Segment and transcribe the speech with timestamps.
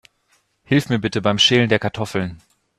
[0.63, 2.41] Hilf mir bitte beim Schälen der Kartoffeln.